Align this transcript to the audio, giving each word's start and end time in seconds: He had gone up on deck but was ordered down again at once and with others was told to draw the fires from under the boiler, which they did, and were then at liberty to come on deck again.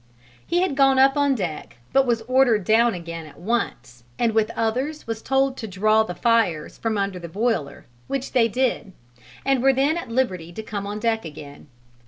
He 0.43 0.61
had 0.63 0.75
gone 0.75 0.97
up 0.97 1.15
on 1.15 1.35
deck 1.35 1.77
but 1.93 2.07
was 2.07 2.23
ordered 2.23 2.63
down 2.63 2.95
again 2.95 3.27
at 3.27 3.39
once 3.39 4.03
and 4.17 4.31
with 4.31 4.49
others 4.55 5.05
was 5.05 5.21
told 5.21 5.55
to 5.57 5.67
draw 5.67 6.01
the 6.01 6.15
fires 6.15 6.75
from 6.79 6.97
under 6.97 7.19
the 7.19 7.29
boiler, 7.29 7.85
which 8.07 8.31
they 8.31 8.47
did, 8.47 8.93
and 9.45 9.61
were 9.61 9.73
then 9.73 9.97
at 9.97 10.09
liberty 10.09 10.51
to 10.53 10.63
come 10.63 10.87
on 10.87 10.99
deck 10.99 11.23
again. 11.23 11.67